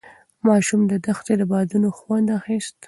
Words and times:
ماشوم 0.47 0.81
د 0.91 0.93
دښتې 1.05 1.33
د 1.37 1.41
بادونو 1.51 1.89
خوند 1.97 2.27
اخیست. 2.39 2.73